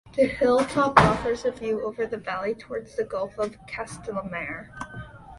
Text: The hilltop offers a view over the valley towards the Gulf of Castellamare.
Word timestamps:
The 0.15 0.25
hilltop 0.25 0.97
offers 0.97 1.45
a 1.45 1.51
view 1.51 1.83
over 1.83 2.07
the 2.07 2.17
valley 2.17 2.55
towards 2.55 2.95
the 2.95 3.03
Gulf 3.03 3.37
of 3.37 3.55
Castellamare. 3.67 4.69